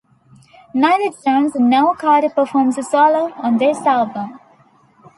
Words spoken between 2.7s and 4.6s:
a solo on this album.